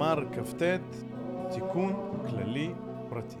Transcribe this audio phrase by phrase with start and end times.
[0.00, 0.62] מאמר כ"ט,
[1.54, 2.72] תיקון כללי
[3.08, 3.36] פרטי.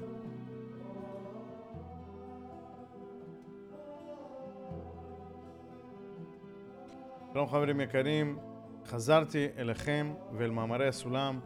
[7.32, 8.38] שלום חברים יקרים,
[8.86, 11.40] חזרתי אליכם ואל מאמרי הסולם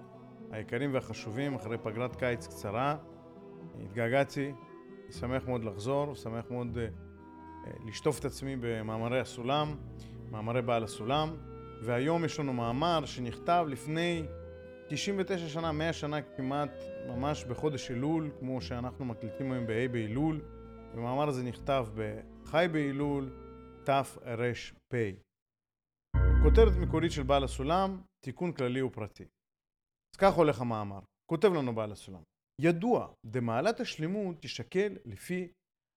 [0.50, 2.96] היקרים והחשובים אחרי פגרת קיץ קצרה.
[3.84, 4.52] התגעגעתי,
[5.10, 9.74] שמח מאוד לחזור, שמח מאוד uh, לשטוף את עצמי במאמרי הסולם,
[10.30, 11.37] מאמרי בעל הסולם,
[11.83, 14.24] והיום יש לנו מאמר שנכתב לפני
[14.88, 16.70] 99 שנה, 100 שנה כמעט,
[17.09, 20.41] ממש בחודש אלול, כמו שאנחנו מקליטים היום בה' באלול.
[20.92, 23.33] המאמר הזה נכתב בחי באלול,
[23.84, 24.95] תר"פ.
[26.42, 29.25] כותרת מקורית של בעל הסולם, תיקון כללי ופרטי.
[30.15, 31.01] אז כך הולך המאמר.
[31.30, 32.23] כותב לנו בעל הסולם.
[32.61, 35.48] ידוע, דמעלת השלמות תשקל לפי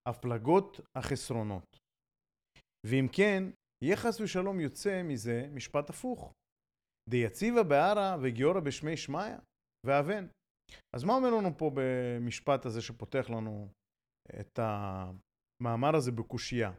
[0.07, 1.77] הפלגות החסרונות.
[2.85, 3.43] ואם כן,
[3.83, 6.33] יהיה חס ושלום יוצא מזה משפט הפוך.
[7.09, 9.37] דיציבה בערה וגיורא בשמי שמיא
[9.85, 10.27] ואבן.
[10.95, 13.67] אז מה אומר לנו פה במשפט הזה שפותח לנו
[14.39, 16.71] את המאמר הזה בקושייה?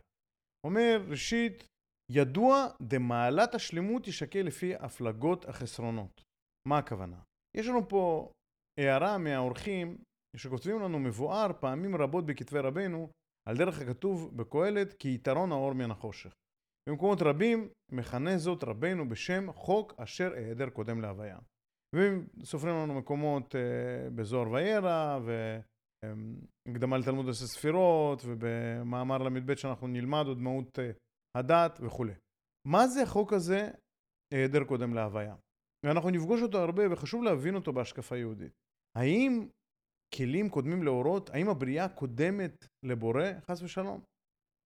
[0.66, 1.64] אומר, ראשית,
[2.12, 6.22] ידוע דמעלת השלמות תשקל לפי הפלגות החסרונות.
[6.68, 7.20] מה הכוונה?
[7.56, 8.32] יש לנו פה
[8.80, 9.98] הערה מהאורחים
[10.36, 13.10] שכותבים לנו מבואר פעמים רבות בכתבי רבנו
[13.48, 16.32] על דרך הכתוב בקהלת כי יתרון האור מן החושך.
[16.88, 21.38] במקומות רבים מכנה זאת רבנו בשם חוק אשר היעדר קודם להוויה.
[21.94, 23.58] וסופרים לנו מקומות uh,
[24.14, 30.82] בזוהר וירא והקדמה um, לתלמוד עשר ספירות ובמאמר ל"ב שאנחנו נלמד עוד מהות uh,
[31.38, 32.14] הדת וכולי.
[32.66, 33.70] מה זה החוק הזה
[34.34, 35.34] היעדר קודם להוויה?
[35.86, 38.52] ואנחנו נפגוש אותו הרבה וחשוב להבין אותו בהשקפה יהודית.
[38.96, 39.48] האם
[40.14, 41.30] כלים קודמים לאורות?
[41.30, 43.24] האם הבריאה קודמת לבורא?
[43.40, 44.00] חס ושלום.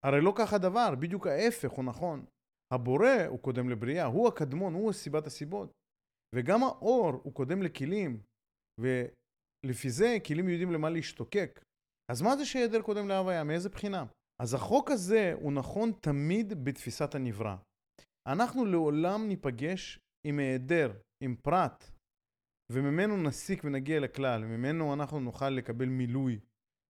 [0.07, 2.25] הרי לא כך הדבר, בדיוק ההפך הוא נכון.
[2.73, 5.73] הבורא הוא קודם לבריאה, הוא הקדמון, הוא סיבת הסיבות.
[6.35, 8.21] וגם האור הוא קודם לכלים,
[8.81, 11.65] ולפי זה כלים יודעים למה להשתוקק.
[12.13, 13.45] אז מה זה שהיעדר קודם להוויה?
[13.45, 14.05] מאיזה בחינה?
[14.43, 17.57] אז החוק הזה הוא נכון תמיד בתפיסת הנברא.
[18.29, 20.93] אנחנו לעולם ניפגש עם היעדר,
[21.25, 21.91] עם פרט,
[22.73, 26.41] וממנו נסיק ונגיע לכלל, וממנו אנחנו נוכל לקבל מילוי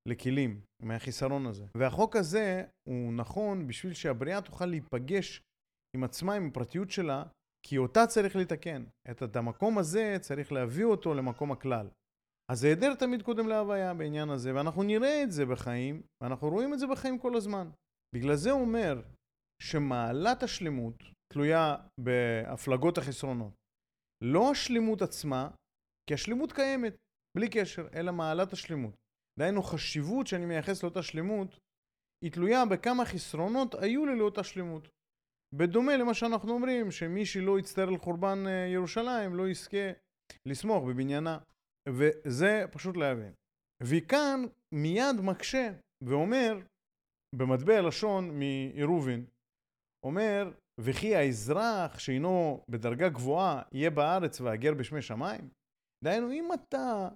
[0.09, 1.67] לכלים, מהחיסרון הזה.
[1.77, 5.43] והחוק הזה הוא נכון בשביל שהבריאה תוכל להיפגש
[5.97, 7.25] עם עצמה, עם הפרטיות שלה,
[7.67, 8.85] כי אותה צריך לתקן.
[9.11, 11.89] את המקום הזה צריך להביא אותו למקום הכלל.
[12.53, 16.79] אז היעדר תמיד קודם להוויה בעניין הזה, ואנחנו נראה את זה בחיים, ואנחנו רואים את
[16.79, 17.71] זה בחיים כל הזמן.
[18.15, 19.03] בגלל זה הוא אומר
[19.63, 20.95] שמעלת השלמות
[21.33, 23.53] תלויה בהפלגות החסרונות.
[24.25, 25.51] לא השלמות עצמה,
[26.09, 26.97] כי השלמות קיימת,
[27.37, 28.95] בלי קשר, אלא מעלת השלמות.
[29.39, 31.59] דהיינו חשיבות שאני מייחס לאותה שלמות,
[32.25, 34.89] היא תלויה בכמה חסרונות היו לי לאותה שלמות.
[35.55, 39.93] בדומה למה שאנחנו אומרים, שמי שלא יצטער על חורבן אה, ירושלים לא יזכה
[40.49, 41.39] לסמוך בבניינה.
[41.89, 43.33] וזה פשוט להבין.
[43.83, 44.41] וכאן
[44.75, 45.73] מיד מקשה
[46.03, 46.61] ואומר,
[47.37, 49.27] במטבע לשון מעירובין,
[50.07, 55.51] אומר, וכי האזרח שאינו בדרגה גבוהה יהיה בארץ והגר בשמי שמיים?
[56.05, 57.09] דהיינו, אם אתה,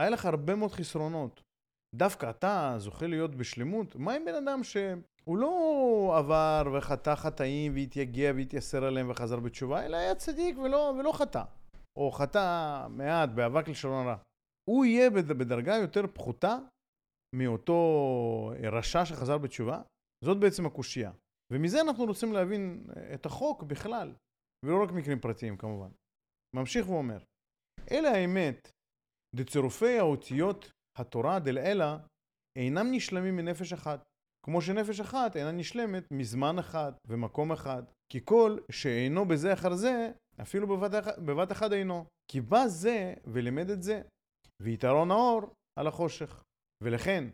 [0.00, 1.42] היה לך הרבה מאוד חסרונות,
[1.96, 8.32] דווקא אתה זוכה להיות בשלמות, מה עם בן אדם שהוא לא עבר וחטא חטאים והתייגע
[8.36, 11.42] והתייסר עליהם וחזר בתשובה, אלא היה צדיק ולא, ולא חטא,
[11.98, 14.16] או חטא מעט באבק לשון הרע.
[14.70, 16.58] הוא יהיה בדרגה יותר פחותה
[17.34, 17.80] מאותו
[18.72, 19.82] רשע שחזר בתשובה?
[20.24, 21.12] זאת בעצם הקושייה.
[21.52, 24.14] ומזה אנחנו רוצים להבין את החוק בכלל,
[24.64, 25.90] ולא רק מקרים פרטיים כמובן.
[26.56, 27.18] ממשיך ואומר,
[27.90, 28.70] אלה האמת,
[29.36, 31.98] דצירופי האותיות התורה דלעילה
[32.58, 34.04] אינם נשלמים מנפש אחת,
[34.46, 37.82] כמו שנפש אחת אינה נשלמת מזמן אחד ומקום אחד,
[38.12, 40.10] כי כל שאינו בזה אחר זה,
[40.42, 42.04] אפילו בבת, אחד, בבת אחד אינו.
[42.30, 44.02] כי בא זה ולימד את זה,
[44.62, 45.40] ויתרון האור
[45.78, 46.42] על החושך.
[46.82, 47.24] ולכן,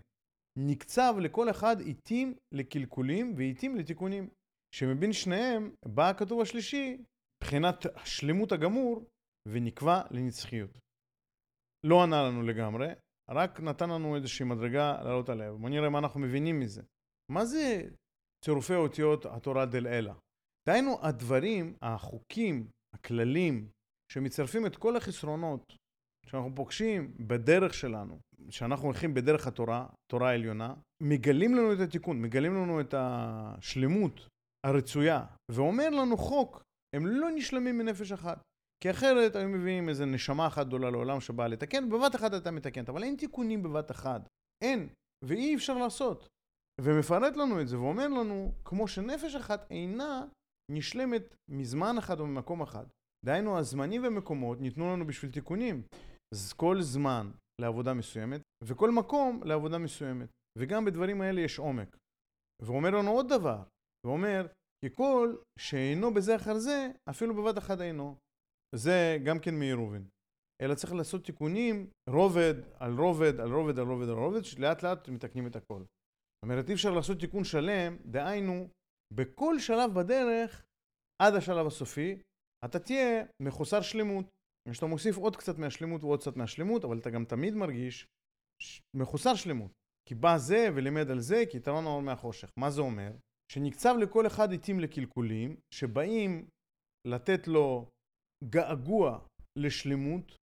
[0.59, 4.29] נקצב לכל אחד עיתים לקלקולים ועיתים לתיקונים,
[4.75, 6.97] שמבין שניהם בא הכתוב השלישי,
[7.43, 9.05] מבחינת השלמות הגמור,
[9.49, 10.79] ונקבע לנצחיות.
[11.87, 12.89] לא ענה לנו לגמרי,
[13.31, 15.53] רק נתן לנו איזושהי מדרגה לעלות עליה.
[15.53, 16.83] בוא נראה מה אנחנו מבינים מזה.
[17.31, 17.83] מה זה
[18.45, 20.15] צירופי אותיות התורה דל אלה?
[20.69, 23.69] דהיינו הדברים, החוקים, הכללים,
[24.13, 25.77] שמצרפים את כל החסרונות
[26.27, 28.19] שאנחנו פוגשים בדרך שלנו,
[28.51, 34.29] שאנחנו הולכים בדרך התורה, תורה העליונה, מגלים לנו את התיקון, מגלים לנו את השלמות
[34.67, 36.63] הרצויה, ואומר לנו חוק,
[36.97, 38.43] הם לא נשלמים מנפש אחת.
[38.83, 42.89] כי אחרת היו מביאים איזה נשמה אחת גדולה לעולם שבאה לתקן, בבת אחת הייתה מתקנת,
[42.89, 44.29] אבל אין תיקונים בבת אחת.
[44.65, 44.89] אין,
[45.25, 46.29] ואי אפשר לעשות.
[46.81, 50.25] ומפרט לנו את זה ואומר לנו, כמו שנפש אחת אינה
[50.71, 52.87] נשלמת מזמן אחד או ממקום אחד.
[53.25, 55.83] דהיינו, הזמנים ומקומות ניתנו לנו בשביל תיקונים.
[56.35, 57.31] אז כל זמן
[57.61, 60.29] לעבודה מסוימת, וכל מקום לעבודה מסוימת.
[60.59, 61.97] וגם בדברים האלה יש עומק.
[62.63, 63.63] והוא אומר לנו עוד דבר,
[64.07, 64.47] הוא אומר,
[64.85, 68.17] כי כל שאינו בזה אחר זה, אפילו בבת אחת אינו.
[68.75, 70.09] זה גם כן מעירובין.
[70.63, 75.09] אלא צריך לעשות תיקונים, רובד על רובד על רובד על רובד על רובד, שלאט לאט
[75.09, 75.81] מתקנים את הכל.
[75.81, 78.69] זאת אומרת, אי אפשר לעשות תיקון שלם, דהיינו,
[79.15, 80.65] בכל שלב בדרך,
[81.23, 82.23] עד השלב הסופי,
[82.65, 84.27] אתה תהיה מחוסר שלמות.
[84.71, 88.07] כשאתה מוסיף עוד קצת מהשלמות ועוד קצת מהשלמות, אבל אתה גם תמיד מרגיש
[88.97, 89.71] מחוסר שלמות.
[90.09, 92.51] כי בא זה ולימד על זה, כי יתרון האור מהחושך.
[92.57, 93.11] מה זה אומר?
[93.53, 96.49] שנקצב לכל אחד עיתים לקלקולים, שבאים
[97.07, 97.91] לתת לו
[98.45, 99.27] געגוע
[99.59, 100.37] לשלמות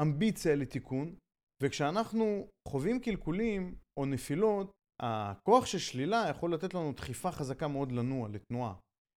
[0.00, 1.16] ואמביציה לתיקון,
[1.62, 4.70] וכשאנחנו חווים קלקולים או נפילות,
[5.02, 8.74] הכוח של שלילה יכול לתת לנו דחיפה חזקה מאוד לנוע, לתנועה.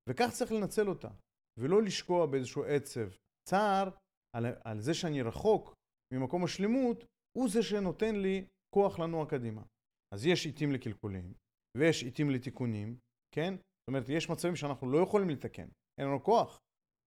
[0.10, 1.10] וכך צריך לנצל אותה,
[1.60, 3.10] ולא לשקוע באיזשהו עצב.
[3.50, 3.90] צער
[4.36, 5.74] על, על זה שאני רחוק
[6.14, 7.06] ממקום השלמות,
[7.38, 8.46] הוא זה שנותן לי
[8.76, 9.64] כוח לנוע קדימה.
[10.14, 11.34] אז יש עיתים לקלקולים,
[11.78, 12.98] ויש עיתים לתיקונים,
[13.36, 13.54] כן?
[13.56, 15.68] זאת אומרת, יש מצבים שאנחנו לא יכולים לתקן,
[16.00, 16.60] אין לנו כוח,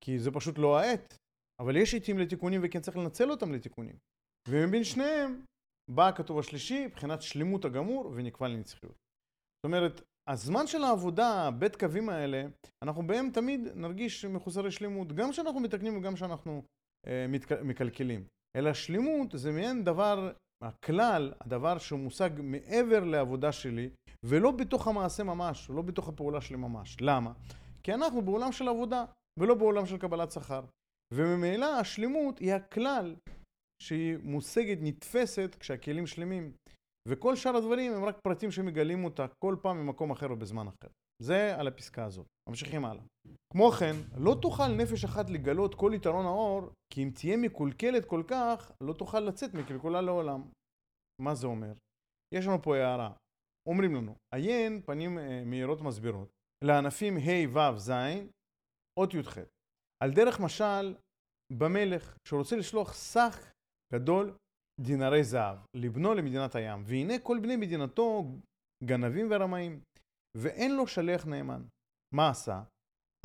[0.04, 1.16] כי זה פשוט לא העת.
[1.62, 3.96] אבל יש עיתים לתיקונים וכן צריך לנצל אותם לתיקונים.
[4.48, 5.44] ומבין שניהם
[5.90, 8.92] בא הכתוב השלישי, מבחינת שלמות הגמור, ונקבע לנצחיות.
[8.92, 12.44] זאת אומרת, הזמן של העבודה, בית קווים האלה,
[12.84, 16.62] אנחנו בהם תמיד נרגיש מחוסרי שלמות, גם כשאנחנו מתקנים וגם כשאנחנו
[17.06, 17.52] אה, מתק...
[17.52, 18.24] מקלקלים.
[18.56, 20.32] אלא שלמות זה מעין דבר,
[20.64, 23.90] הכלל, הדבר שהוא מושג מעבר לעבודה שלי,
[24.24, 26.96] ולא בתוך המעשה ממש, לא בתוך הפעולה שלי ממש.
[27.00, 27.32] למה?
[27.82, 29.04] כי אנחנו בעולם של עבודה,
[29.38, 30.64] ולא בעולם של קבלת שכר.
[31.14, 33.17] וממילא השלמות היא הכלל
[33.82, 36.52] שהיא מושגת, נתפסת, כשהכלים שלמים.
[37.08, 40.88] וכל שאר הדברים הם רק פרטים שמגלים אותה כל פעם ממקום אחר ובזמן אחר.
[41.23, 42.26] זה על הפסקה הזאת.
[42.49, 43.02] ממשיכים הלאה.
[43.52, 48.23] כמו כן, לא תוכל נפש אחת לגלות כל יתרון האור, כי אם תהיה מקולקלת כל
[48.29, 50.43] כך, לא תוכל לצאת מקלקולה לעולם.
[51.23, 51.73] מה זה אומר?
[52.35, 53.12] יש לנו פה הערה.
[53.69, 56.29] אומרים לנו, עיין פנים אה, מהירות מסבירות,
[56.64, 57.93] לענפים ה' ו' ז',
[58.98, 59.38] אות י"ח.
[60.02, 60.94] על דרך משל,
[61.52, 63.52] במלך, שרוצה לשלוח סך
[63.94, 64.36] גדול
[64.80, 68.24] דינרי זהב, לבנו למדינת הים, והנה כל בני מדינתו
[68.84, 69.80] גנבים ורמאים,
[70.36, 71.62] ואין לו שליח נאמן.
[72.14, 72.62] מה עשה?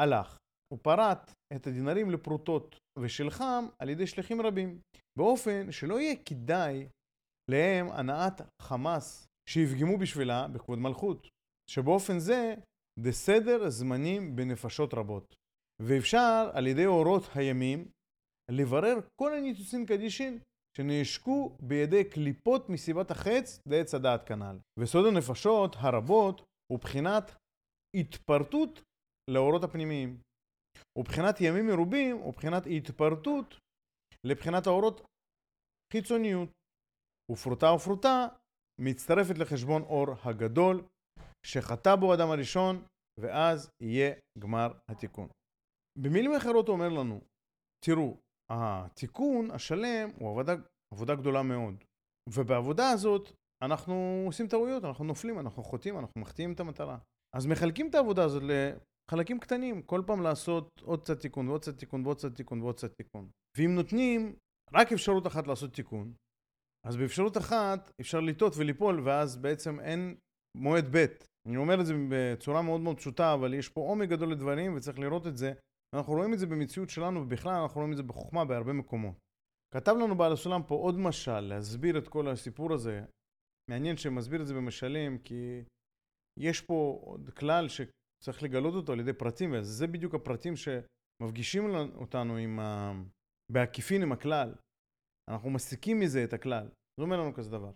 [0.02, 0.38] הלך,
[0.74, 4.80] הוא פרט את הדינרים לפרוטות, ושלחם על ידי שליחים רבים,
[5.18, 6.88] באופן שלא יהיה כדאי
[7.52, 11.28] להם הנעת חמאס שיפגמו בשבילה בכבוד מלכות,
[11.70, 12.56] שבאופן זה
[13.00, 15.36] בסדר זמנים בנפשות רבות.
[15.82, 17.88] ואפשר על ידי אורות הימים
[18.52, 20.40] לברר כל הניתוסים קדישין
[20.78, 24.58] שנעשקו בידי קליפות מסיבת החץ לעץ הדעת כנ"ל.
[24.80, 27.24] וסוד הנפשות הרבות הוא בחינת
[27.96, 28.82] התפרטות
[29.30, 30.22] לאורות הפנימיים.
[30.98, 33.56] ובחינת ימים מרובים הוא בחינת התפרטות
[34.28, 35.02] לבחינת האורות
[35.94, 36.50] חיצוניות.
[37.32, 38.28] ופרוטה ופרוטה
[38.82, 40.88] מצטרפת לחשבון אור הגדול
[41.46, 42.86] שחטא בו אדם הראשון
[43.20, 45.30] ואז יהיה גמר התיקון.
[46.00, 47.22] במילים אחרות הוא אומר לנו,
[47.86, 48.18] תראו,
[48.52, 50.54] התיקון השלם הוא עבודה,
[50.94, 51.84] עבודה גדולה מאוד.
[52.30, 53.32] ובעבודה הזאת
[53.64, 56.98] אנחנו עושים טעויות, אנחנו נופלים, אנחנו חוטאים, אנחנו מחטיאים את המטרה.
[57.36, 61.78] אז מחלקים את העבודה הזאת לחלקים קטנים, כל פעם לעשות עוד קצת תיקון ועוד קצת
[61.78, 63.30] תיקון ועוד קצת תיקון ועוד קצת תיקון.
[63.58, 64.36] ואם נותנים
[64.74, 66.14] רק אפשרות אחת לעשות תיקון,
[66.88, 70.16] אז באפשרות אחת אפשר לטעות וליפול, ואז בעצם אין
[70.58, 71.06] מועד ב'.
[71.48, 75.00] אני אומר את זה בצורה מאוד מאוד פשוטה, אבל יש פה עומק גדול לדברים וצריך
[75.00, 75.54] לראות את זה
[75.94, 79.16] אנחנו רואים את זה במציאות שלנו, ובכלל אנחנו רואים את זה בחוכמה בהרבה מקומות.
[79.74, 83.06] כתב לנו בעל הסולם פה עוד משל, להסביר את כל הסיפור הזה.
[83.70, 85.64] מעניין שמסביר את זה במשלים, כי
[86.40, 91.64] יש פה עוד כלל שצריך לגלות אותו על ידי פרטים, וזה בדיוק הפרטים שמפגישים
[91.96, 92.94] אותנו עם ה...
[93.52, 94.56] בעקיפין עם הכלל.
[95.30, 96.68] אנחנו מסיקים מזה את הכלל.
[97.00, 97.72] זה אומר לנו כזה דבר.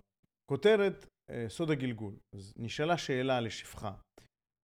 [0.52, 2.16] כותרת אה, סוד הגלגול.
[2.36, 3.94] אז נשאלה שאלה לשפחה.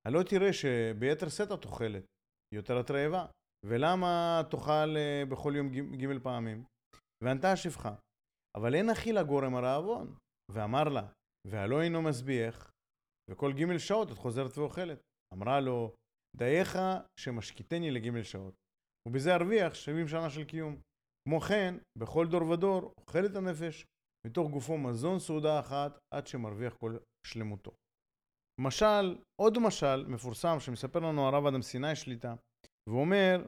[0.07, 2.03] הלא תראה שביתר שאת את אוכלת,
[2.55, 3.25] יותר את רעבה.
[3.65, 6.63] ולמה תאכל אה, בכל יום ג' פעמים?
[7.23, 7.95] וענתה השפחה,
[8.57, 10.15] אבל אין אכילה גורם הרעבון.
[10.51, 11.07] ואמר לה,
[11.47, 12.71] והלא אינו משביח,
[13.31, 14.99] וכל ג' שעות את חוזרת ואוכלת.
[15.33, 15.93] אמרה לו,
[16.37, 16.77] דייך
[17.19, 18.53] שמשקיטני לג' שעות,
[19.07, 20.81] ובזה ארוויח 70 שנה של קיום.
[21.27, 23.85] כמו כן, בכל דור ודור אוכלת הנפש
[24.27, 27.71] מתוך גופו מזון סעודה אחת עד שמרוויח כל שלמותו.
[28.61, 32.35] משל, עוד משל מפורסם שמספר לנו הרב אדם סיני שליטה,
[32.89, 33.45] ואומר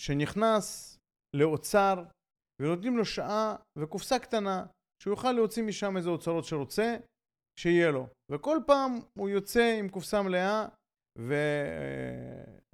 [0.00, 0.96] שנכנס
[1.36, 2.04] לאוצר
[2.62, 4.66] ונותנים לו שעה וקופסה קטנה
[5.02, 6.96] שהוא יוכל להוציא משם איזה אוצרות שרוצה,
[7.60, 8.06] שיהיה לו.
[8.32, 10.68] וכל פעם הוא יוצא עם קופסה מלאה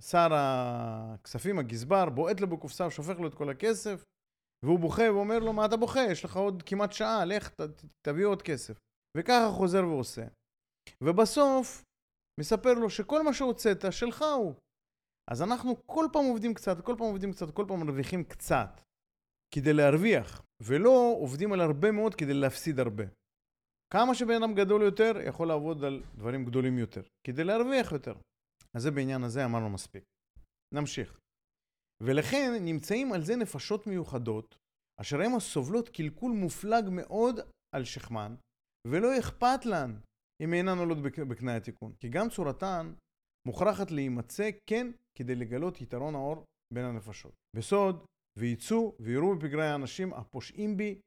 [0.05, 4.05] ושר הכספים, הגזבר, בועט לו בקופסה, שופך לו את כל הכסף,
[4.65, 6.01] והוא בוכה ואומר לו, מה אתה בוכה?
[6.11, 7.61] יש לך עוד כמעט שעה, לך, ת,
[8.07, 8.79] תביא עוד כסף.
[9.17, 10.27] וככה חוזר ועושה.
[11.05, 11.83] ובסוף,
[12.41, 14.55] מספר לו שכל מה שהוצאת, שלך הוא.
[15.33, 18.81] אז אנחנו כל פעם עובדים קצת, כל פעם עובדים קצת, כל פעם מרוויחים קצת,
[19.55, 23.05] כדי להרוויח, ולא עובדים על הרבה מאוד כדי להפסיד הרבה.
[23.93, 28.15] כמה שבן אדם גדול יותר, יכול לעבוד על דברים גדולים יותר, כדי להרוויח יותר.
[28.77, 30.05] אז זה בעניין הזה אמרנו מספיק.
[30.75, 31.19] נמשיך.
[32.03, 34.57] ולכן נמצאים על זה נפשות מיוחדות,
[35.01, 37.41] אשר הן הסובלות קלקול מופלג מאוד
[37.75, 38.35] על שכמן,
[38.87, 40.01] ולא אכפת להן
[40.43, 40.99] אם אינן עולות
[41.29, 41.93] בקנה התיקון.
[42.01, 42.93] כי גם צורתן
[43.49, 44.87] מוכרחת להימצא כן
[45.19, 46.45] כדי לגלות יתרון האור
[46.75, 47.33] בין הנפשות.
[47.57, 48.05] בסוד,
[48.39, 51.01] ויצאו ויראו בפגרי האנשים הפושעים בי,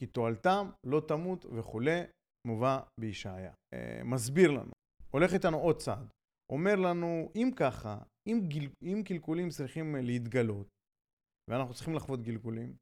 [0.00, 2.00] כי תועלתם לא תמות וכולי,
[2.46, 3.52] מובא בישעיה.
[3.74, 4.72] אה, מסביר לנו,
[5.10, 6.08] הולך איתנו עוד צעד.
[6.52, 10.66] אומר לנו, אם ככה, אם, גיל, אם קלקולים צריכים להתגלות,
[11.50, 12.76] ואנחנו צריכים לחוות גלגולים,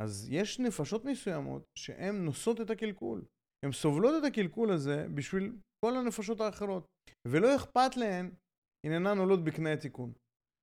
[0.00, 3.24] אז יש נפשות מסוימות שהן נושאות את הקלקול.
[3.64, 5.52] הן סובלות את הקלקול הזה בשביל
[5.84, 6.86] כל הנפשות האחרות,
[7.28, 8.30] ולא אכפת להן
[8.86, 10.12] אם אינן עולות בקנה התיקון.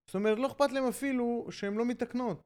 [0.09, 2.41] זאת אומרת, לא אכפת להן אפילו שהן לא מתקנות.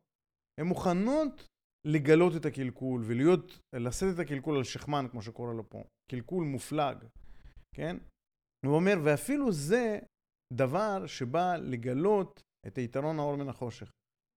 [0.59, 1.47] הן מוכנות
[1.87, 5.83] לגלות את הקלקול ולהיות, לשאת את הקלקול על שכמן, כמו שקורא לו פה.
[6.11, 6.97] קלקול מופלג,
[7.75, 7.97] כן?
[8.65, 9.99] הוא אומר, ואפילו זה
[10.53, 13.91] דבר שבא לגלות את היתרון האור מן החושך.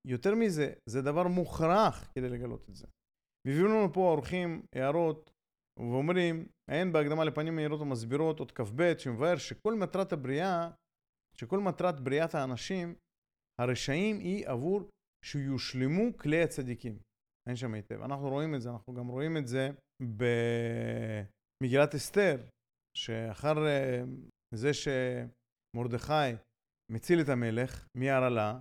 [0.06, 2.86] יותר מזה, זה דבר מוכרח כדי לגלות את זה.
[3.46, 5.30] והביאו לנו פה האורחים הערות
[5.78, 10.70] ואומרים, אין בהקדמה לפנים מהירות ומסבירות, עוד כ"ב, שמבאר שכל מטרת הבריאה,
[11.40, 12.94] שכל מטרת בריאת האנשים,
[13.60, 14.88] הרשעים היא עבור
[15.24, 16.98] שיושלמו כלי הצדיקים.
[17.48, 18.02] אין שם היטב.
[18.02, 19.70] אנחנו רואים את זה, אנחנו גם רואים את זה
[21.60, 22.36] במגילת אסתר,
[22.96, 24.02] שאחר אה,
[24.54, 26.32] זה שמרדכי
[26.92, 28.60] מציל את המלך מהרעלה,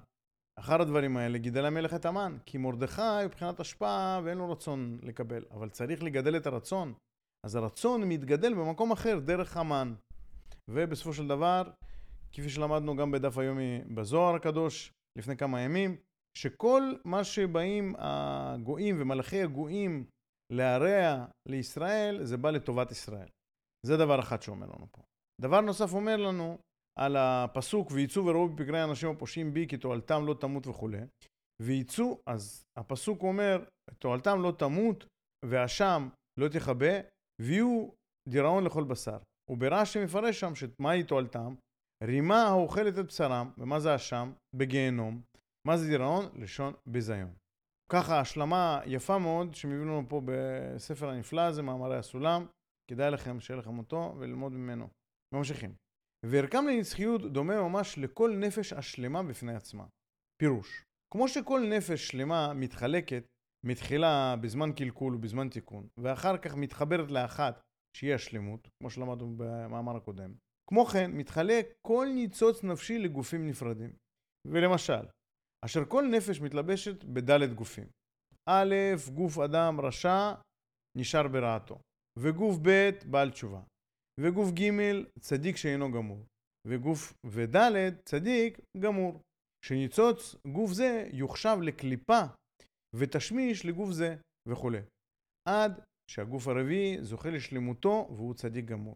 [0.60, 5.46] אחר הדברים האלה גידל המלך את המן, כי מרדכי מבחינת השפעה ואין לו רצון לקבל,
[5.51, 6.94] אבל צריך לגדל את הרצון.
[7.46, 9.94] אז הרצון מתגדל במקום אחר, דרך המן.
[10.70, 11.72] ובסופו של דבר,
[12.36, 15.98] כפי שלמדנו גם בדף היומי בזוהר הקדוש לפני כמה ימים,
[16.38, 20.06] שכל מה שבאים הגויים ומלאכי הגויים
[20.54, 23.27] להרע לישראל, זה בא לטובת ישראל.
[23.86, 25.01] זה דבר אחד שאומר לנו פה.
[25.42, 26.58] דבר נוסף אומר לנו
[27.00, 31.01] על הפסוק, ויצאו וראו בפגרי אנשים הפושעים בי, כי תועלתם לא תמות וכולי.
[31.62, 33.63] ויצאו, אז הפסוק אומר,
[34.00, 35.06] תועלתם לא תמות,
[35.46, 36.94] ואשם לא תכבה,
[37.42, 37.89] ויהיו
[38.30, 39.18] דיראון לכל בשר.
[39.51, 41.56] וברש"י מפרש שם שמהי תועלתם?
[42.04, 44.32] רימה האוכלת את בשרם, ומה זה אשם?
[44.56, 45.22] בגיהנום.
[45.68, 46.25] מה זה דיראון?
[46.36, 47.34] לשון ביזיון.
[47.92, 52.46] ככה השלמה יפה מאוד שמביאים לנו פה בספר הנפלא הזה, מאמרי הסולם.
[52.92, 54.88] כדאי לכם שיהיה לכם אותו וללמוד ממנו.
[55.34, 55.75] ממשיכים.
[56.25, 59.86] וערכם לנצחיות דומה ממש לכל נפש השלמה בפני עצמה.
[60.42, 60.84] פירוש,
[61.14, 63.24] כמו שכל נפש שלמה מתחלקת
[63.66, 67.62] מתחילה בזמן קלקול ובזמן תיקון, ואחר כך מתחברת לאחת
[67.98, 70.34] שהיא השלמות, כמו שלמדנו במאמר הקודם.
[70.70, 73.94] כמו כן, מתחלק כל ניצוץ נפשי לגופים נפרדים.
[74.48, 75.06] ולמשל,
[75.66, 77.88] אשר כל נפש מתלבשת בדלת גופים.
[78.50, 78.76] א',
[79.14, 80.34] גוף אדם רשע
[80.98, 81.80] נשאר ברעתו,
[82.20, 83.62] וגוף ב', בעל תשובה,
[84.20, 84.72] וגוף ג',
[85.20, 86.26] צדיק שאינו גמור,
[86.68, 87.58] וגוף וד',
[88.06, 89.22] צדיק גמור.
[89.66, 92.22] שניצוץ גוף זה יוחשב לקליפה
[92.96, 94.16] ותשמיש לגוף זה
[94.50, 94.82] וכולי.
[95.50, 95.82] עד
[96.12, 98.96] שהגוף הרביעי זוכה לשלמותו והוא צדיק גמור.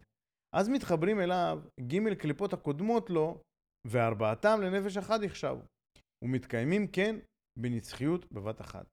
[0.56, 3.42] אז מתחברים אליו ג' קליפות הקודמות לו,
[3.86, 5.62] וארבעתם לנפש אחת יחשבו.
[6.24, 7.16] ומתקיימים כן
[7.58, 8.86] בנצחיות בבת אחת.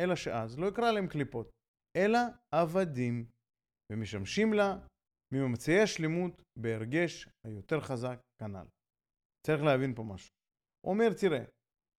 [0.00, 1.50] אלא שאז לא יקרא להם קליפות,
[1.96, 2.18] אלא
[2.54, 3.26] עבדים,
[3.92, 4.76] ומשמשים לה
[5.34, 8.66] מממצאי השלמות בהרגש היותר חזק כנ"ל.
[9.46, 10.30] צריך להבין פה משהו.
[10.86, 11.44] אומר, תראה,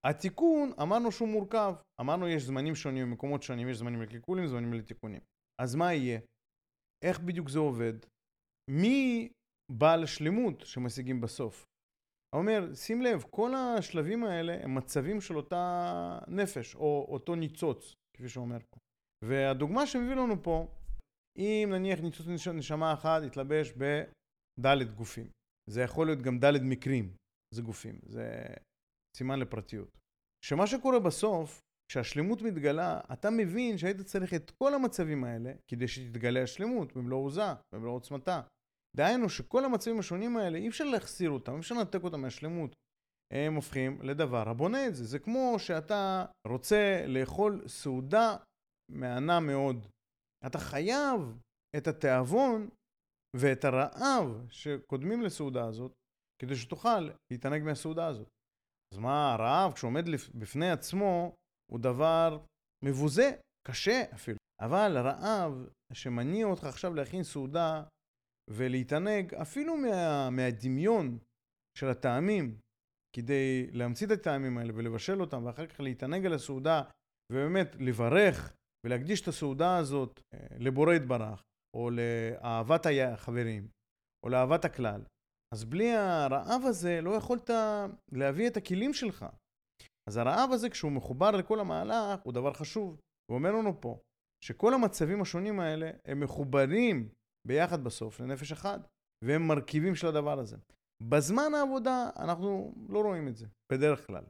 [0.05, 1.73] התיקון, אמרנו שהוא מורכב.
[2.01, 5.21] אמרנו יש זמנים שונים, מקומות שונים, יש זמנים לקלקולים, זמנים לתיקונים.
[5.61, 6.19] אז מה יהיה?
[7.03, 7.93] איך בדיוק זה עובד?
[8.71, 9.29] מי
[9.71, 11.65] בעל שלמות שמשיגים בסוף?
[12.35, 18.29] אומר, שים לב, כל השלבים האלה הם מצבים של אותה נפש, או אותו ניצוץ, כפי
[18.29, 18.77] שאומר פה.
[19.25, 20.67] והדוגמה שמביא לנו פה,
[21.37, 25.29] אם נניח ניצוץ נשמה אחת יתלבש בדלת גופים.
[25.69, 27.15] זה יכול להיות גם דלת מקרים,
[27.53, 28.45] זה גופים, זה
[29.17, 29.97] סימן לפרטיות.
[30.45, 31.59] שמה שקורה בסוף,
[31.91, 37.53] כשהשלמות מתגלה, אתה מבין שהיית צריך את כל המצבים האלה כדי שתתגלה השלמות במלוא עוזה,
[37.75, 38.41] במלוא עוצמתה.
[38.95, 42.75] דהיינו שכל המצבים השונים האלה, אי אפשר להחסיר אותם, אי אפשר לנתק אותם מהשלמות.
[43.33, 45.03] הם הופכים לדבר הבונה את זה.
[45.05, 48.37] זה כמו שאתה רוצה לאכול סעודה
[48.91, 49.87] מהנה מאוד.
[50.45, 51.39] אתה חייב
[51.77, 52.69] את התיאבון
[53.35, 55.91] ואת הרעב שקודמים לסעודה הזאת,
[56.41, 58.27] כדי שתוכל להתענג מהסעודה הזאת.
[58.93, 60.03] אז מה, הרעב, כשהוא עומד
[60.35, 61.35] בפני עצמו,
[61.71, 62.39] הוא דבר
[62.85, 63.31] מבוזה,
[63.67, 64.37] קשה אפילו.
[64.61, 67.83] אבל רעב שמניע אותך עכשיו להכין סעודה
[68.49, 71.17] ולהתענג אפילו מה, מהדמיון
[71.77, 72.57] של הטעמים,
[73.15, 76.83] כדי להמציא את הטעמים האלה ולבשל אותם, ואחר כך להתענג על הסעודה,
[77.31, 81.43] ובאמת לברך ולהקדיש את הסעודה הזאת אה, לבורא יתברך,
[81.75, 83.67] או לאהבת החברים,
[84.25, 85.01] או לאהבת הכלל.
[85.53, 87.49] אז בלי הרעב הזה לא יכולת
[88.11, 89.25] להביא את הכלים שלך.
[90.09, 92.99] אז הרעב הזה, כשהוא מחובר לכל המהלך, הוא דבר חשוב.
[93.31, 93.99] הוא אומר לנו פה,
[94.43, 97.09] שכל המצבים השונים האלה, הם מחוברים
[97.45, 98.79] ביחד בסוף לנפש אחד,
[99.23, 100.57] והם מרכיבים של הדבר הזה.
[101.03, 104.23] בזמן העבודה אנחנו לא רואים את זה, בדרך כלל.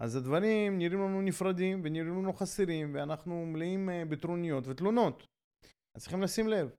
[0.00, 5.26] אז הדברים נראים לנו נפרדים ונראים לנו חסרים, ואנחנו מלאים אה, בטרוניות ותלונות.
[5.96, 6.70] אז צריכים לשים לב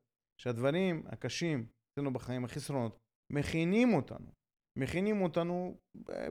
[0.42, 2.98] שהדברים הקשים אצלנו בחיים, החסרונות,
[3.34, 4.32] מכינים אותנו.
[4.80, 5.78] מכינים אותנו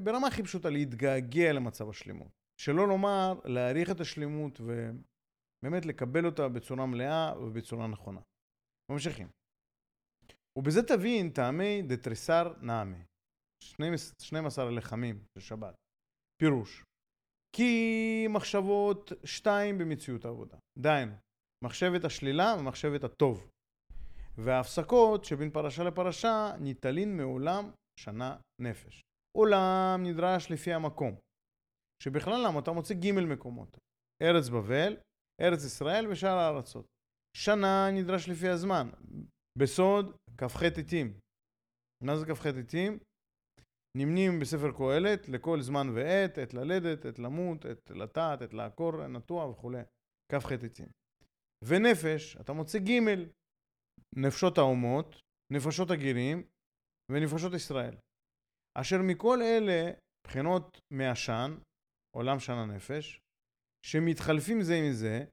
[0.02, 2.28] ברמה הכי פשוטה להתגעגע למצב השלמות.
[2.60, 8.20] שלא לומר להעריך את השלמות ובאמת לקבל אותה בצורה מלאה ובצורה נכונה.
[8.90, 9.28] ממשיכים.
[10.58, 12.98] ובזה תבין טעמי דתריסר נעמה,
[14.22, 15.74] 12 הלחמים של שבת.
[16.42, 16.84] פירוש,
[17.56, 20.56] כי מחשבות שתיים במציאות העבודה.
[20.78, 21.14] דהיינו,
[21.64, 23.48] מחשבת השלילה ומחשבת הטוב.
[24.38, 29.00] וההפסקות שבין פרשה לפרשה ניטלין מעולם שנה נפש.
[29.36, 31.14] עולם נדרש לפי המקום,
[32.02, 33.78] שבכללם אתה מוצא ג' מקומות.
[34.22, 34.96] ארץ בבל,
[35.40, 36.86] ארץ ישראל ושאר הארצות.
[37.36, 38.88] שנה נדרש לפי הזמן.
[39.58, 41.18] בסוד, כ"ח עתים.
[42.04, 42.98] מה זה כ"ח עתים?
[43.96, 49.46] נמנים בספר קהלת לכל זמן ועת, עת ללדת, עת למות, עת לטעת, עת לעקור, נטוע
[49.50, 49.82] וכולי.
[50.32, 50.88] כ"ח עתים.
[51.64, 52.98] ונפש, אתה מוצא ג'
[54.16, 55.06] נפשות האומות,
[55.52, 56.42] נפשות הגרים
[57.12, 57.96] ונפשות ישראל.
[58.78, 59.92] אשר מכל אלה
[60.26, 61.50] בחינות מעשן,
[62.16, 63.20] עולם שן הנפש,
[63.86, 65.24] שמתחלפים זה עם זה,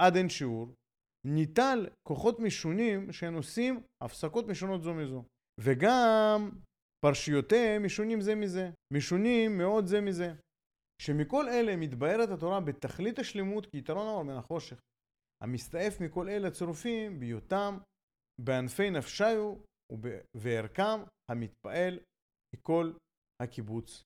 [0.00, 0.74] עד אין שיעור,
[1.26, 5.24] ניטל כוחות משונים שהם עושים הפסקות משונות זו מזו.
[5.60, 6.50] וגם
[7.04, 10.34] פרשיותיהם משונים זה מזה, משונים מאוד זה מזה.
[11.02, 14.80] שמכל אלה מתבהרת התורה בתכלית השלמות כיתרון האור מן החושך.
[15.42, 17.78] המסתעף מכל אלה הצירופים בהיותם
[18.40, 19.56] בענפי נפשיו
[20.36, 22.00] וערכם המתפעל
[22.54, 22.92] מכל
[23.42, 24.02] הקיבוץ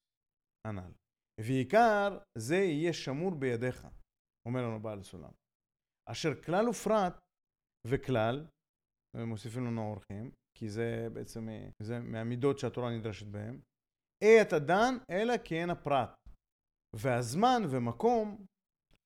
[0.67, 0.91] הנ"ל.
[1.41, 3.87] ועיקר זה יהיה שמור בידיך,
[4.47, 5.31] אומר לנו בעל הסולם.
[6.11, 7.25] אשר כלל ופרט
[7.87, 8.45] וכלל,
[9.15, 11.47] ומוסיפים לנו האורחים, כי זה בעצם
[11.81, 13.59] זה מהמידות שהתורה נדרשת בהן,
[14.23, 16.09] אי את הדן אלא כי אין הפרט.
[16.95, 18.45] והזמן ומקום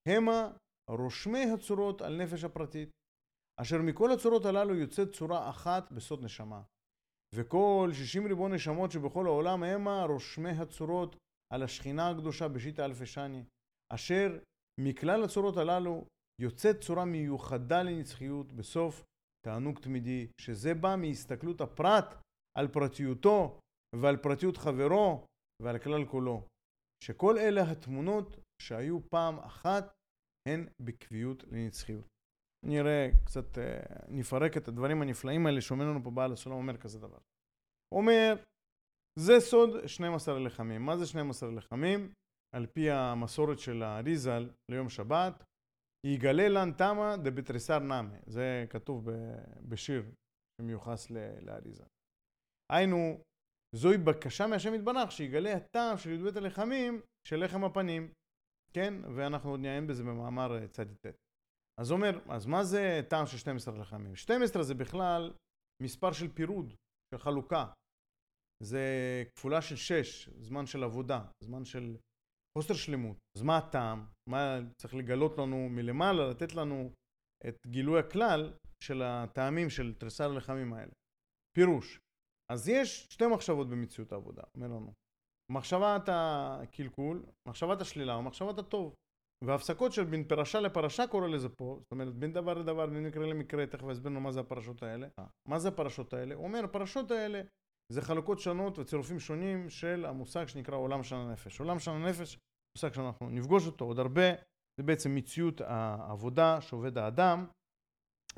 [0.08, 0.52] המה
[0.90, 2.90] רושמי הצורות על נפש הפרטית,
[3.60, 6.62] אשר מכל הצורות הללו יוצאת צורה אחת בסוד נשמה.
[7.34, 11.16] וכל שישים ריבון נשמות שבכל העולם המה רושמי הצורות
[11.52, 13.44] על השכינה הקדושה בשיטה אלפי שני,
[13.92, 14.38] אשר
[14.80, 16.04] מכלל הצורות הללו
[16.40, 19.04] יוצאת צורה מיוחדה לנצחיות בסוף
[19.46, 22.14] תענוג תמידי, שזה בא מהסתכלות הפרט
[22.58, 23.60] על פרטיותו
[23.96, 25.26] ועל פרטיות חברו
[25.62, 26.46] ועל כלל כולו.
[27.04, 29.92] שכל אלה התמונות שהיו פעם אחת
[30.48, 32.04] הן בקביעות לנצחיות.
[32.66, 36.98] נראה קצת, אה, נפרק את הדברים הנפלאים האלה שאומר לנו פה בעל הסולם אומר כזה
[36.98, 37.18] דבר.
[37.94, 38.34] אומר,
[39.18, 40.82] זה סוד 12 לחמים.
[40.82, 42.12] מה זה 12 לחמים?
[42.54, 45.44] על פי המסורת של האריזל ליום שבת,
[46.06, 48.18] יגלה לן תמה דבתריסר נאמה.
[48.26, 49.08] זה כתוב
[49.68, 50.02] בשיר
[50.60, 51.10] שמיוחס
[51.42, 51.84] לאריזל.
[52.72, 53.20] היינו,
[53.74, 58.12] זוהי בקשה מהשם יתברך שיגלה הטעם של י"ב הלחמים של לחם הפנים.
[58.72, 58.94] כן?
[59.16, 61.06] ואנחנו עוד נעיין בזה במאמר אה, צ"ט.
[61.80, 64.16] אז אומר, אז מה זה טעם של 12 לחמים?
[64.16, 65.32] 12 זה בכלל
[65.82, 66.74] מספר של פירוד,
[67.14, 67.66] של חלוקה.
[68.62, 68.84] זה
[69.34, 71.96] כפולה של 6, זמן של עבודה, זמן של
[72.58, 73.16] חוסר שלמות.
[73.36, 74.06] אז מה הטעם?
[74.28, 76.90] מה צריך לגלות לנו מלמעלה, לתת לנו
[77.48, 78.52] את גילוי הכלל
[78.84, 80.92] של הטעמים של תריסר הלחמים האלה.
[81.56, 81.98] פירוש.
[82.52, 84.92] אז יש שתי מחשבות במציאות העבודה, אומר לנו.
[85.52, 88.94] מחשבת הקלקול, מחשבת השלילה ומחשבת הטוב.
[89.44, 93.26] והפסקות של בין פרשה לפרשה קורא לזה פה, זאת אומרת בין דבר לדבר, בין מקרה
[93.26, 95.08] למקרה, תכף אסביר לנו מה זה הפרשות האלה.
[95.48, 96.34] מה זה הפרשות האלה?
[96.34, 97.42] הוא אומר, הפרשות האלה
[97.92, 101.60] זה חלוקות שונות וצירופים שונים של המושג שנקרא עולם של הנפש.
[101.60, 102.38] עולם של הנפש,
[102.76, 104.30] מושג שאנחנו נפגוש אותו עוד הרבה,
[104.80, 107.46] זה בעצם מציאות העבודה שעובד האדם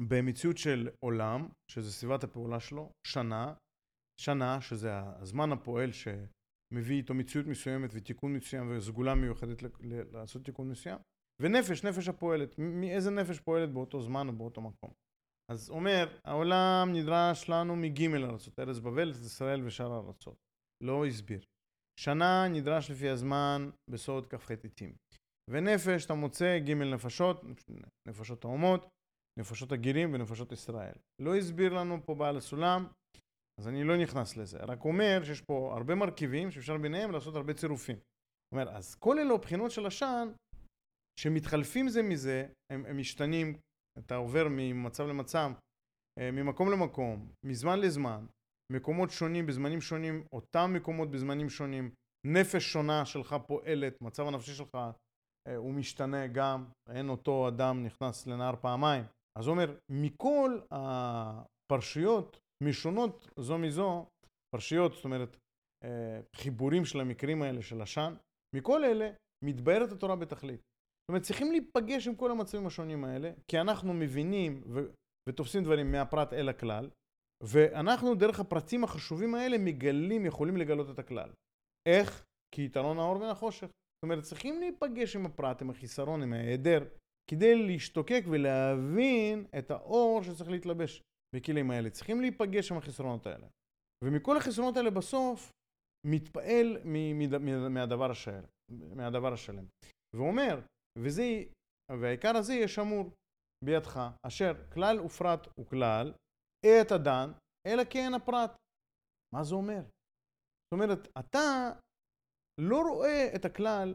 [0.09, 3.55] במציאות של עולם, שזה סביבת הפעולה שלו, שנה,
[4.21, 6.09] שנה, שזה הזמן הפועל ש...
[6.73, 9.63] מביא איתו מציאות מסוימת ותיקון מסוים וסגולה מיוחדת
[10.13, 10.99] לעשות תיקון מסוים.
[11.43, 12.59] ונפש, נפש הפועלת.
[12.59, 14.93] מאיזה נפש פועלת באותו זמן או באותו מקום.
[15.51, 20.37] אז אומר, העולם נדרש לנו מגימל ארצות, ארץ בבל, ארץ ישראל ושאר הארצות.
[20.83, 21.41] לא הסביר.
[22.01, 24.95] שנה נדרש לפי הזמן בסוד כ"ח עיתים.
[25.51, 27.45] ונפש אתה מוצא ג' נפשות,
[28.09, 28.89] נפשות האומות,
[29.39, 30.95] נפשות הגירים ונפשות ישראל.
[31.23, 32.87] לא הסביר לנו פה בעל הסולם,
[33.61, 37.55] אז אני לא נכנס לזה, רק אומר שיש פה הרבה מרכיבים שאפשר ביניהם לעשות הרבה
[37.55, 37.97] צירופים.
[38.55, 40.29] אומר, אז כל אלו הבחינות של עשן,
[41.21, 43.59] שמתחלפים זה מזה, הם, הם משתנים,
[43.99, 45.51] אתה עובר ממצב למצב,
[46.19, 48.27] אה, ממקום למקום, מזמן לזמן,
[48.73, 51.91] מקומות שונים בזמנים שונים, אותם מקומות בזמנים שונים,
[52.27, 54.75] נפש שונה שלך פועלת, מצב הנפשי שלך
[55.49, 59.05] אה, הוא משתנה גם, אין אותו אדם נכנס לנהר פעמיים.
[59.39, 64.07] אז הוא אומר, מכל הפרשיות משונות זו מזו,
[64.55, 65.37] פרשיות, זאת אומרת,
[65.85, 68.15] אה, חיבורים של המקרים האלה של עשן,
[68.57, 69.11] מכל אלה
[69.45, 70.61] מתבהרת התורה בתכלית.
[71.03, 74.87] זאת אומרת, צריכים להיפגש עם כל המצבים השונים האלה, כי אנחנו מבינים ו-
[75.29, 76.91] ותופסים דברים מהפרט אל הכלל,
[77.43, 81.31] ואנחנו דרך הפרטים החשובים האלה מגלים, יכולים לגלות את הכלל.
[81.89, 82.25] איך?
[82.55, 83.67] כי יתרון האור מן החושך.
[83.67, 86.85] זאת אומרת, צריכים להיפגש עם הפרט, עם החיסרון, עם ההיעדר,
[87.31, 91.03] כדי להשתוקק ולהבין את האור שצריך להתלבש
[91.37, 91.91] בכלים האלה.
[91.91, 93.47] צריכים להיפגש עם החסרונות האלה.
[94.05, 95.51] ומכל החסרונות האלה בסוף
[96.07, 96.79] מתפעל
[97.71, 98.45] מהדבר השלם.
[98.97, 99.65] מהדבר השלם.
[100.17, 100.61] והוא אומר,
[100.99, 101.23] וזה,
[102.01, 103.11] והעיקר הזה יהיה שמור
[103.65, 106.13] בידך, אשר כלל ופרט הוא כלל,
[106.67, 107.31] את הדן,
[107.67, 108.57] אלא כן הפרט.
[109.35, 109.83] מה זה אומר?
[109.83, 111.73] זאת אומרת, אתה
[112.61, 113.95] לא רואה את הכלל,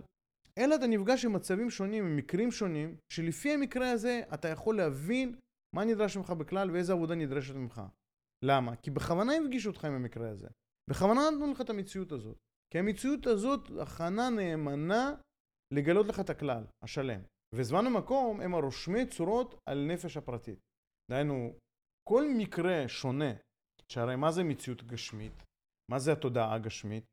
[0.59, 5.39] אלא אתה נפגש עם מצבים שונים, עם מקרים שונים, שלפי המקרה הזה אתה יכול להבין
[5.75, 7.81] מה נדרש ממך בכלל ואיזה עבודה נדרשת ממך.
[8.45, 8.75] למה?
[8.75, 10.47] כי בכוונה הפגישו אותך עם המקרה הזה.
[10.89, 12.37] בכוונה נתנו לך את המציאות הזאת.
[12.73, 15.15] כי המציאות הזאת הכנה נאמנה
[15.73, 17.21] לגלות לך את הכלל, השלם.
[17.55, 20.59] וזמן ומקום הם הרושמי צורות על נפש הפרטית.
[21.11, 21.53] דהיינו,
[22.09, 23.31] כל מקרה שונה,
[23.91, 25.43] שהרי מה זה מציאות גשמית?
[25.91, 27.03] מה זה התודעה הגשמית?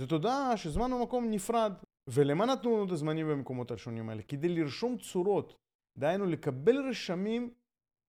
[0.00, 1.72] זו תודעה שזמן ומקום נפרד.
[2.10, 4.22] ולמה נתנו לנו את הזמנים במקומות השונים האלה?
[4.22, 5.54] כדי לרשום צורות,
[5.98, 7.54] דהיינו לקבל רשמים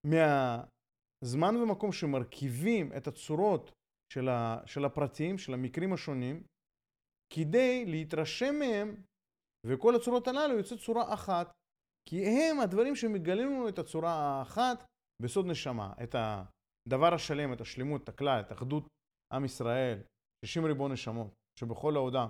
[0.07, 3.71] מהזמן ומקום שמרכיבים את הצורות
[4.13, 6.43] של, ה, של הפרטים, של המקרים השונים,
[7.33, 8.95] כדי להתרשם מהם,
[9.65, 11.51] וכל הצורות הללו יוצאת צורה אחת,
[12.09, 14.85] כי הם הדברים שמגלים לנו את הצורה האחת
[15.23, 18.87] בסוד נשמה, את הדבר השלם, את השלמות, את הכלל, את אחדות
[19.33, 20.03] עם ישראל,
[20.45, 22.27] 60 ריבון נשמות, שבכל ההודעה.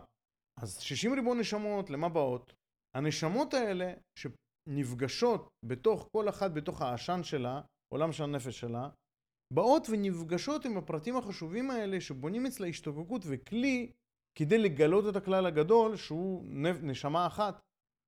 [0.61, 2.53] אז 60 ריבון נשמות, למה באות?
[2.95, 7.61] הנשמות האלה שנפגשות בתוך כל אחת, בתוך העשן שלה,
[7.93, 8.89] עולם של הנפש שלה,
[9.53, 13.91] באות ונפגשות עם הפרטים החשובים האלה שבונים אצלה השתוקקות וכלי
[14.35, 16.43] כדי לגלות את הכלל הגדול שהוא
[16.81, 17.59] נשמה אחת.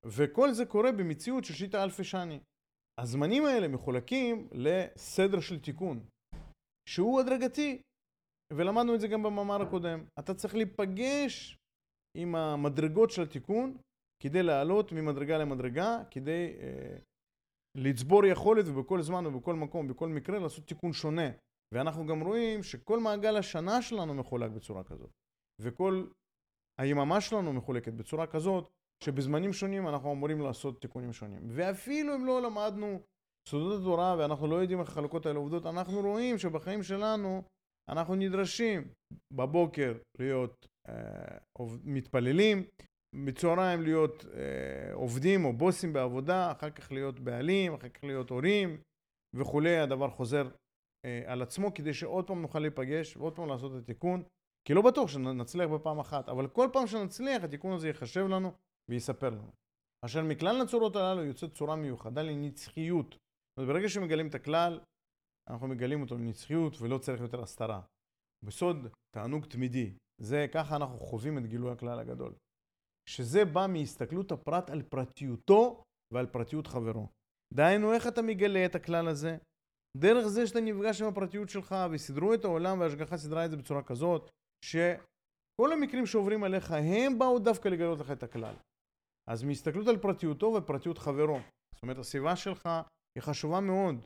[0.05, 2.39] וכל זה קורה במציאות של שיטה אלפי שני.
[2.99, 6.05] הזמנים האלה מחולקים לסדר של תיקון,
[6.89, 7.81] שהוא הדרגתי,
[8.53, 10.05] ולמדנו את זה גם במאמר הקודם.
[10.19, 11.57] אתה צריך להיפגש
[12.17, 13.77] עם המדרגות של התיקון
[14.23, 16.97] כדי לעלות ממדרגה למדרגה, כדי אה,
[17.77, 21.29] לצבור יכולת ובכל זמן ובכל מקום, בכל מקרה, לעשות תיקון שונה.
[21.73, 25.11] ואנחנו גם רואים שכל מעגל השנה שלנו מחולק בצורה כזאת.
[25.61, 26.05] וכל
[26.79, 28.69] היממה שלנו מחולקת בצורה כזאת,
[29.03, 31.41] שבזמנים שונים אנחנו אמורים לעשות תיקונים שונים.
[31.47, 33.01] ואפילו אם לא למדנו
[33.47, 37.43] סודות התורה ואנחנו לא יודעים איך החלוקות האלה עובדות, אנחנו רואים שבחיים שלנו
[37.89, 38.87] אנחנו נדרשים
[39.33, 41.37] בבוקר להיות אה,
[41.83, 42.63] מתפללים,
[43.25, 48.81] בצהריים להיות אה, עובדים או בוסים בעבודה, אחר כך להיות בעלים, אחר כך להיות הורים
[49.35, 50.49] וכולי, הדבר חוזר
[51.05, 54.23] אה, על עצמו כדי שעוד פעם נוכל להיפגש ועוד פעם לעשות את התיקון,
[54.67, 58.51] כי לא בטוח שנצליח בפעם אחת, אבל כל פעם שנצליח התיקון הזה ייחשב לנו
[58.89, 59.51] ויספר לנו.
[60.05, 63.17] אשר מכלל הצורות הללו יוצאת צורה מיוחדה לנצחיות.
[63.59, 64.79] ברגע שמגלים את הכלל,
[65.49, 67.81] אנחנו מגלים אותו לנצחיות ולא צריך יותר הסתרה.
[68.45, 68.77] בסוד
[69.15, 72.33] תענוג תמידי, זה ככה אנחנו חווים את גילוי הכלל הגדול.
[73.09, 77.07] שזה בא מהסתכלות הפרט על פרטיותו ועל פרטיות חברו.
[77.53, 79.37] דהיינו, איך אתה מגלה את הכלל הזה?
[79.97, 83.83] דרך זה שאתה נפגש עם הפרטיות שלך וסידרו את העולם וההשגחה סידרה את זה בצורה
[83.83, 84.29] כזאת,
[84.67, 88.55] שכל המקרים שעוברים עליך הם באו דווקא לגלות לך את הכלל.
[89.29, 91.39] אז מהסתכלות על פרטיותו ופרטיות חברו.
[91.75, 92.69] זאת אומרת, הסביבה שלך
[93.15, 94.05] היא חשובה מאוד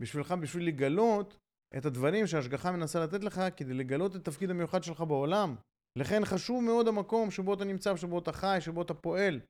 [0.00, 1.38] בשבילך, בשביל לגלות
[1.76, 5.56] את הדברים שההשגחה מנסה לתת לך כדי לגלות את התפקיד המיוחד שלך בעולם.
[5.98, 9.40] לכן חשוב מאוד המקום שבו אתה נמצא, שבו אתה חי, שבו אתה פועל.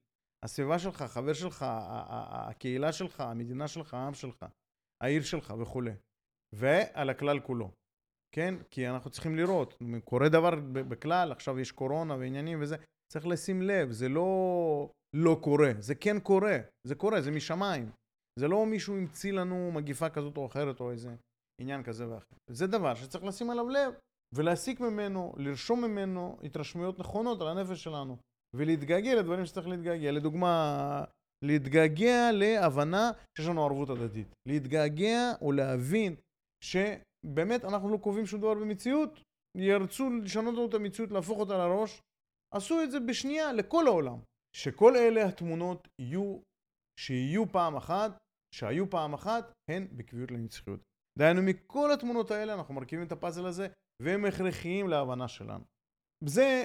[0.45, 4.47] הסביבה שלך, החבר שלך, הקהילה שלך, המדינה שלך, העם שלך,
[5.03, 5.93] העיר שלך וכולי.
[6.55, 7.71] ועל הכלל כולו.
[8.35, 8.55] כן?
[8.71, 12.77] כי אנחנו צריכים לראות, קורה דבר בכלל, עכשיו יש קורונה ועניינים וזה,
[13.13, 17.91] צריך לשים לב, זה לא לא קורה, זה כן קורה, זה קורה, זה משמיים.
[18.39, 21.15] זה לא מישהו המציא לנו מגיפה כזאת או אחרת או איזה
[21.61, 22.37] עניין כזה ואחר.
[22.51, 23.95] זה דבר שצריך לשים עליו לב,
[24.35, 28.17] ולהסיק ממנו, לרשום ממנו התרשמויות נכונות על הנפש שלנו,
[28.57, 30.13] ולהתגעגע לדברים שצריך להתגעגע.
[30.13, 31.05] לדוגמה,
[31.45, 34.29] להתגעגע להבנה שיש לנו ערבות הדדית.
[34.49, 36.17] להתגעגע או להבין
[37.25, 39.21] שבאמת אנחנו לא קובעים שום דבר במציאות,
[39.57, 42.01] ירצו לשנות לנו את המציאות, להפוך אותה לראש,
[42.55, 44.19] עשו את זה בשנייה לכל העולם.
[44.57, 46.39] שכל אלה התמונות יהיו,
[47.01, 48.19] שיהיו פעם אחת,
[48.55, 50.81] שהיו פעם אחת, הן בקביעות לנצחיות.
[51.19, 53.69] דהיינו, מכל התמונות האלה אנחנו מרכיבים את הפאזל הזה,
[54.03, 55.65] והם הכרחיים להבנה שלנו.
[56.25, 56.65] זה,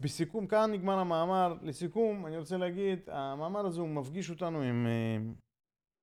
[0.00, 1.54] בסיכום, כאן נגמר המאמר.
[1.62, 5.16] לסיכום, אני רוצה להגיד, המאמר הזה הוא מפגיש אותנו עם, אה,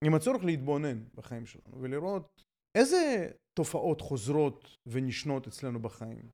[0.05, 2.43] עם הצורך להתבונן בחיים שלנו, ולראות
[2.77, 6.29] איזה תופעות חוזרות ונשנות אצלנו בחיים.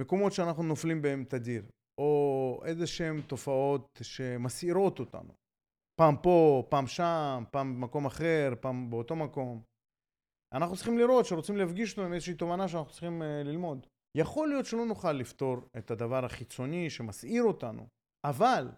[0.00, 1.62] מקומות שאנחנו נופלים בהם תדיר,
[2.00, 5.32] או איזה שהן תופעות שמסעירות אותנו.
[6.00, 9.62] פעם פה, פעם שם, פעם במקום אחר, פעם באותו מקום.
[10.54, 13.86] אנחנו צריכים לראות שרוצים להפגיש אותנו עם איזושהי תובנה שאנחנו צריכים uh, ללמוד.
[14.16, 17.86] יכול להיות שלא נוכל לפתור את הדבר החיצוני שמסעיר אותנו,
[18.26, 18.68] אבל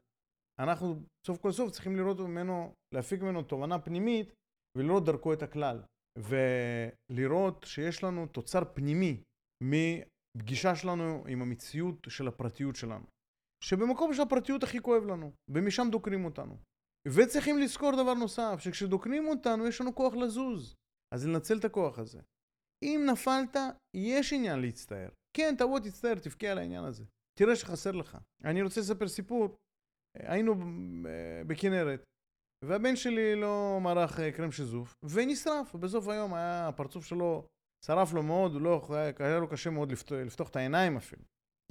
[0.61, 0.94] אנחנו
[1.26, 4.33] סוף כל סוף צריכים לראות ממנו, להפיק ממנו תובנה פנימית
[4.79, 5.83] ולראות דרכו את הכלל.
[6.18, 9.22] ולראות שיש לנו תוצר פנימי
[9.62, 13.04] מפגישה שלנו עם המציאות של הפרטיות שלנו.
[13.64, 16.58] שבמקום של הפרטיות הכי כואב לנו, ומשם דוקרים אותנו.
[17.08, 20.74] וצריכים לזכור דבר נוסף, שכשדוקרים אותנו יש לנו כוח לזוז.
[21.14, 22.20] אז לנצל את הכוח הזה.
[22.84, 23.56] אם נפלת,
[23.96, 25.08] יש עניין להצטער.
[25.36, 27.04] כן, תבוא תצטער, תבכה על העניין הזה.
[27.38, 28.18] תראה שחסר לך.
[28.44, 29.56] אני רוצה לספר סיפור.
[30.16, 30.54] היינו
[31.46, 32.04] בכנרת,
[32.64, 35.74] והבן שלי לא מרח אה, קרם שזוף, ונשרף.
[35.74, 37.46] בסוף היום היה, הפרצוף שלו
[37.84, 41.22] שרף לו מאוד, לא, היה לו קשה מאוד לפתוח, לפתוח את העיניים אפילו.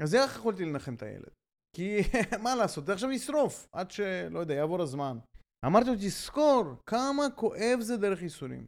[0.02, 1.30] אז איך יכולתי לנחם את הילד?
[1.76, 1.98] כי
[2.44, 5.18] מה לעשות, זה עכשיו ישרוף, עד שלא יודע, יעבור הזמן.
[5.66, 8.68] אמרתי לו, תזכור כמה כואב זה דרך ייסורים.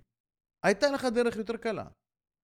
[0.66, 1.86] הייתה לך דרך יותר קלה.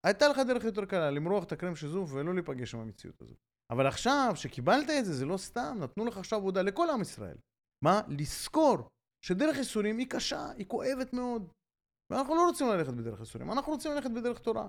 [0.06, 3.36] הייתה לך דרך יותר קלה למרוח את הקרם שזוף ולא להיפגש עם המציאות הזאת.
[3.72, 7.36] אבל עכשיו, שקיבלת את זה, זה לא סתם, נתנו לך עכשיו עבודה לכל עם ישראל.
[7.84, 8.00] מה?
[8.08, 8.88] לזכור
[9.24, 11.52] שדרך ייסורים היא קשה, היא כואבת מאוד.
[12.12, 14.68] ואנחנו לא רוצים ללכת בדרך ייסורים, אנחנו רוצים ללכת בדרך תורה.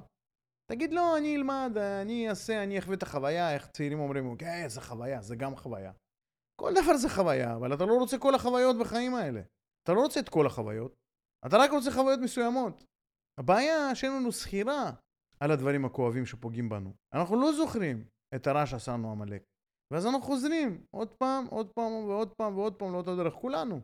[0.71, 4.81] תגיד, לא, אני אלמד, אני אעשה, אני אחווה את החוויה, איך צעירים אומרים, כן, זה
[4.81, 5.91] חוויה, זה גם חוויה.
[6.61, 9.41] כל דבר זה חוויה, אבל אתה לא רוצה כל החוויות בחיים האלה.
[9.83, 10.93] אתה לא רוצה את כל החוויות,
[11.45, 12.83] אתה רק רוצה חוויות מסוימות.
[13.39, 14.91] הבעיה שאין לנו סחירה
[15.39, 16.93] על הדברים הכואבים שפוגעים בנו.
[17.13, 19.43] אנחנו לא זוכרים את הרע שעשה לנו עמלק.
[19.93, 23.81] ואז אנחנו חוזרים עוד פעם, עוד פעם ועוד פעם ועוד פעם לאותה דרך, כולנו.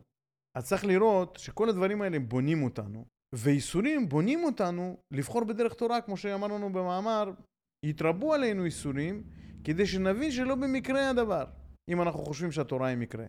[0.57, 6.17] אז צריך לראות שכל הדברים האלה בונים אותנו, וייסורים בונים אותנו לבחור בדרך תורה, כמו
[6.17, 7.31] שאמר לנו במאמר,
[7.85, 9.23] יתרבו עלינו ייסורים,
[9.63, 11.45] כדי שנבין שלא במקרה הדבר,
[11.91, 13.25] אם אנחנו חושבים שהתורה היא מקרה.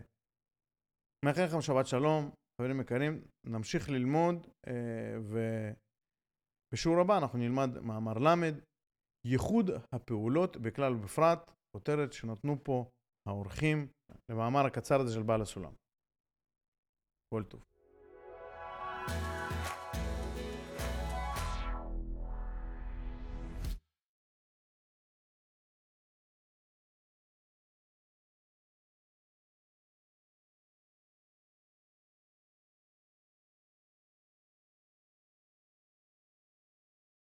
[1.25, 5.17] מאחל לכם שבת שלום, חברים יקרים, נמשיך ללמוד, אה,
[6.73, 8.51] ובשיעור הבא אנחנו נלמד מאמר ל',
[9.27, 12.89] ייחוד הפעולות בכלל ובפרט, כותרת שנתנו פה
[13.27, 13.87] האורחים
[14.31, 15.71] למאמר הקצר הזה של בעל הסולם.
[17.29, 17.76] כל טוב.